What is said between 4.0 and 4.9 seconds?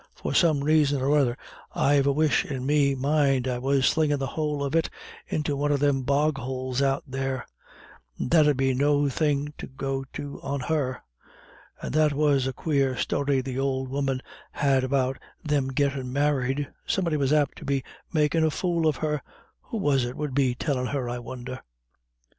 the whole of it